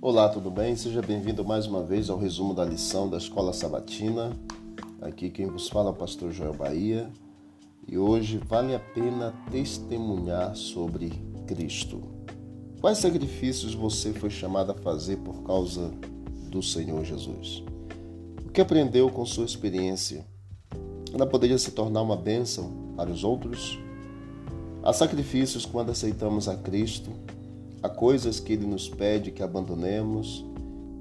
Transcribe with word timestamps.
Olá, 0.00 0.28
tudo 0.28 0.48
bem? 0.48 0.76
Seja 0.76 1.02
bem-vindo 1.02 1.44
mais 1.44 1.66
uma 1.66 1.82
vez 1.82 2.08
ao 2.08 2.16
resumo 2.16 2.54
da 2.54 2.64
lição 2.64 3.10
da 3.10 3.16
Escola 3.16 3.52
Sabatina. 3.52 4.30
Aqui 5.02 5.28
quem 5.28 5.46
vos 5.48 5.68
fala 5.68 5.88
é 5.88 5.92
o 5.92 5.96
pastor 5.96 6.30
Joel 6.30 6.54
Bahia 6.54 7.10
e 7.84 7.98
hoje 7.98 8.38
vale 8.38 8.76
a 8.76 8.78
pena 8.78 9.34
testemunhar 9.50 10.54
sobre 10.54 11.10
Cristo. 11.48 12.00
Quais 12.80 12.98
sacrifícios 12.98 13.74
você 13.74 14.12
foi 14.12 14.30
chamado 14.30 14.70
a 14.70 14.74
fazer 14.76 15.16
por 15.16 15.42
causa 15.42 15.90
do 16.48 16.62
Senhor 16.62 17.04
Jesus? 17.04 17.64
O 18.46 18.50
que 18.50 18.60
aprendeu 18.60 19.10
com 19.10 19.26
sua 19.26 19.46
experiência? 19.46 20.24
Ela 21.12 21.26
poderia 21.26 21.58
se 21.58 21.72
tornar 21.72 22.02
uma 22.02 22.16
bênção 22.16 22.94
para 22.96 23.10
os 23.10 23.24
outros? 23.24 23.76
Há 24.80 24.92
sacrifícios 24.92 25.66
quando 25.66 25.90
aceitamos 25.90 26.48
a 26.48 26.54
Cristo 26.54 27.10
Há 27.80 27.88
coisas 27.88 28.40
que 28.40 28.52
ele 28.52 28.66
nos 28.66 28.88
pede 28.88 29.30
que 29.30 29.40
abandonemos. 29.40 30.44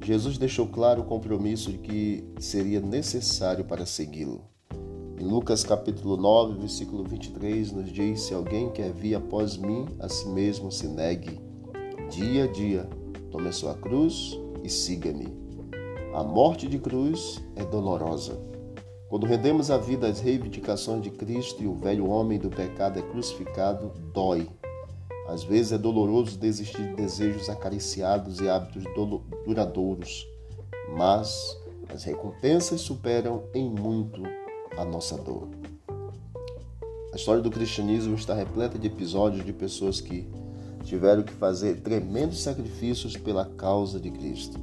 Jesus 0.04 0.38
deixou 0.38 0.68
claro 0.68 1.02
o 1.02 1.06
compromisso 1.06 1.72
de 1.72 1.80
que 1.80 2.24
seria 2.40 2.80
necessário 2.80 3.66
para 3.66 3.84
segui-lo. 3.84 4.42
Em 5.20 5.26
Lucas 5.26 5.64
capítulo 5.64 6.16
9, 6.16 6.60
versículo 6.60 7.04
23, 7.04 7.72
nos 7.72 7.92
diz: 7.92 8.22
Se 8.22 8.34
alguém 8.36 8.70
quer 8.70 8.94
vir 8.94 9.16
após 9.16 9.58
mim, 9.58 9.88
a 10.00 10.08
si 10.08 10.30
mesmo 10.30 10.72
se 10.72 10.88
negue. 10.88 11.40
Dia 12.12 12.44
a 12.44 12.48
dia, 12.48 12.88
tome 13.32 13.48
a 13.48 13.52
sua 13.52 13.74
cruz 13.74 14.40
e 14.64 14.70
siga-me. 14.70 15.36
A 16.14 16.24
morte 16.24 16.68
de 16.68 16.78
cruz 16.78 17.44
é 17.56 17.66
dolorosa. 17.66 18.40
Quando 19.10 19.26
rendemos 19.26 19.72
a 19.72 19.80
vida 19.80 20.08
às 20.08 20.20
reivindicações 20.20 21.02
de 21.02 21.10
Cristo 21.10 21.64
e 21.64 21.68
o 21.68 21.74
velho 21.74 22.08
homem 22.08 22.38
do 22.38 22.52
pecado 22.52 23.00
é 23.00 23.02
crucificado, 23.02 23.92
dói, 24.14 24.48
às 25.28 25.44
vezes 25.44 25.74
é 25.74 25.78
doloroso 25.78 26.38
desistir 26.38 26.90
de 26.90 26.96
desejos 26.96 27.50
acariciados 27.50 28.40
e 28.40 28.48
hábitos 28.48 28.84
duradouros, 29.46 30.26
mas 30.96 31.58
as 31.94 32.04
recompensas 32.04 32.82
superam 32.82 33.44
em 33.54 33.70
muito 33.70 34.24
a 34.78 34.86
nossa 34.86 35.18
dor. 35.18 35.50
A 37.12 37.16
história 37.16 37.42
do 37.42 37.52
cristianismo 37.52 38.16
está 38.16 38.34
repleta 38.34 38.78
de 38.78 38.88
episódios 38.88 39.46
de 39.46 39.52
pessoas 39.52 40.00
que 40.00 40.30
tiveram 40.84 41.24
que 41.24 41.34
fazer 41.34 41.82
tremendos 41.82 42.42
sacrifícios 42.42 43.18
pela 43.18 43.46
causa 43.46 44.00
de 44.00 44.10
Cristo. 44.12 44.58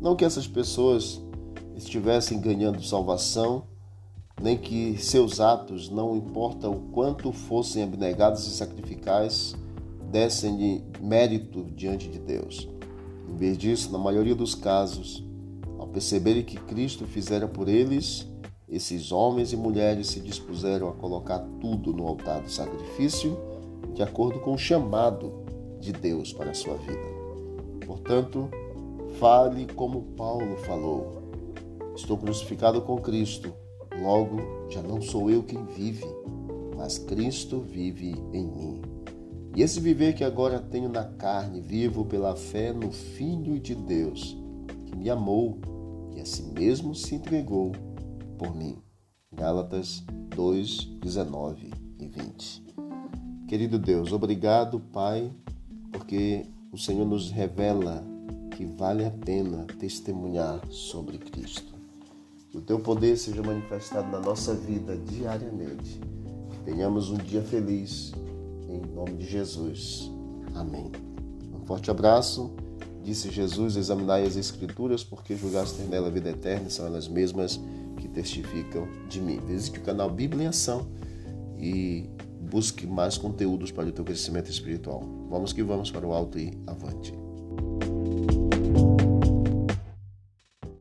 Não 0.00 0.16
que 0.16 0.24
essas 0.24 0.46
pessoas 0.46 1.20
estivessem 1.76 2.40
ganhando 2.40 2.82
salvação, 2.82 3.64
nem 4.40 4.56
que 4.56 4.98
seus 4.98 5.40
atos, 5.40 5.88
não 5.88 6.16
importa 6.16 6.68
o 6.68 6.80
quanto 6.90 7.30
fossem 7.32 7.84
abnegados 7.84 8.46
e 8.46 8.50
sacrificais, 8.50 9.54
dessem-lhe 10.14 10.84
mérito 11.00 11.64
diante 11.74 12.08
de 12.08 12.20
Deus. 12.20 12.68
Em 13.28 13.34
vez 13.36 13.58
disso, 13.58 13.90
na 13.90 13.98
maioria 13.98 14.36
dos 14.36 14.54
casos, 14.54 15.26
ao 15.76 15.88
perceberem 15.88 16.44
que 16.44 16.56
Cristo 16.56 17.04
fizera 17.04 17.48
por 17.48 17.68
eles, 17.68 18.24
esses 18.68 19.10
homens 19.10 19.52
e 19.52 19.56
mulheres 19.56 20.06
se 20.06 20.20
dispuseram 20.20 20.88
a 20.88 20.92
colocar 20.92 21.40
tudo 21.60 21.92
no 21.92 22.06
altar 22.06 22.40
do 22.40 22.48
sacrifício, 22.48 23.36
de 23.92 24.04
acordo 24.04 24.38
com 24.38 24.52
o 24.52 24.58
chamado 24.58 25.32
de 25.80 25.92
Deus 25.92 26.32
para 26.32 26.52
a 26.52 26.54
sua 26.54 26.76
vida. 26.76 27.84
Portanto, 27.84 28.48
fale 29.18 29.66
como 29.74 30.02
Paulo 30.16 30.56
falou: 30.58 31.24
Estou 31.96 32.16
crucificado 32.16 32.80
com 32.82 32.98
Cristo, 32.98 33.52
logo 34.00 34.36
já 34.70 34.80
não 34.80 35.02
sou 35.02 35.28
eu 35.28 35.42
quem 35.42 35.64
vive, 35.64 36.06
mas 36.76 36.98
Cristo 36.98 37.58
vive 37.58 38.14
em 38.32 38.46
mim. 38.46 38.93
E 39.56 39.62
esse 39.62 39.78
viver 39.78 40.14
que 40.14 40.24
agora 40.24 40.58
tenho 40.58 40.88
na 40.88 41.04
carne, 41.04 41.60
vivo 41.60 42.04
pela 42.04 42.34
fé 42.34 42.72
no 42.72 42.90
Filho 42.90 43.60
de 43.60 43.72
Deus, 43.72 44.36
que 44.86 44.96
me 44.96 45.08
amou 45.08 45.60
e 46.12 46.20
a 46.20 46.26
si 46.26 46.42
mesmo 46.42 46.92
se 46.92 47.14
entregou 47.14 47.70
por 48.36 48.54
mim. 48.54 48.76
Gálatas 49.32 50.04
2, 50.34 50.98
19 51.00 51.70
e 52.00 52.08
20. 52.08 52.64
Querido 53.46 53.78
Deus, 53.78 54.12
obrigado, 54.12 54.80
Pai, 54.80 55.32
porque 55.92 56.46
o 56.72 56.76
Senhor 56.76 57.06
nos 57.06 57.30
revela 57.30 58.04
que 58.56 58.66
vale 58.66 59.04
a 59.04 59.10
pena 59.10 59.66
testemunhar 59.78 60.60
sobre 60.68 61.18
Cristo. 61.18 61.74
Que 62.50 62.58
o 62.58 62.60
teu 62.60 62.80
poder 62.80 63.16
seja 63.16 63.42
manifestado 63.42 64.10
na 64.10 64.18
nossa 64.18 64.52
vida 64.52 64.96
diariamente. 64.96 66.00
Tenhamos 66.64 67.10
um 67.10 67.18
dia 67.18 67.42
feliz 67.42 68.12
em 68.74 68.94
nome 68.94 69.14
de 69.14 69.26
Jesus. 69.26 70.10
Amém. 70.54 70.90
Um 71.54 71.64
forte 71.66 71.90
abraço. 71.90 72.50
Disse 73.02 73.30
Jesus: 73.30 73.76
Examinai 73.76 74.26
as 74.26 74.36
Escrituras, 74.36 75.04
porque 75.04 75.36
julgaste 75.36 75.76
ter 75.76 75.84
nela 75.84 76.08
a 76.08 76.10
vida 76.10 76.30
eterna, 76.30 76.70
são 76.70 76.86
elas 76.86 77.06
mesmas 77.06 77.60
que 77.98 78.08
testificam 78.08 78.88
de 79.08 79.20
mim. 79.20 79.40
Visite 79.46 79.78
o 79.78 79.82
canal 79.82 80.10
Bíblia 80.10 80.44
em 80.44 80.48
Ação 80.48 80.86
e 81.58 82.08
busque 82.40 82.86
mais 82.86 83.16
conteúdos 83.18 83.70
para 83.70 83.88
o 83.88 83.92
teu 83.92 84.04
crescimento 84.04 84.50
espiritual. 84.50 85.02
Vamos 85.28 85.52
que 85.52 85.62
vamos 85.62 85.90
para 85.90 86.06
o 86.06 86.12
alto 86.12 86.38
e 86.38 86.58
avante. 86.66 87.14